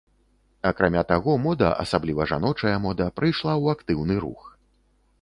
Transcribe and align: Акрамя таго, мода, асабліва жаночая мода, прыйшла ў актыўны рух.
Акрамя 0.69 1.03
таго, 1.11 1.35
мода, 1.43 1.69
асабліва 1.85 2.29
жаночая 2.33 2.75
мода, 2.89 3.05
прыйшла 3.21 3.53
ў 3.63 3.79
актыўны 3.79 4.15
рух. 4.29 4.53